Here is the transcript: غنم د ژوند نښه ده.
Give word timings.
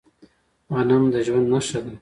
غنم 0.73 1.03
د 1.13 1.15
ژوند 1.25 1.47
نښه 1.53 1.79
ده. 1.83 1.89